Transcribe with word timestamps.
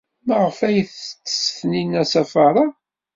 Maɣef 0.27 0.57
ay 0.67 0.77
tettess 0.87 1.41
Taninna 1.57 1.99
asafar-a? 2.05 2.65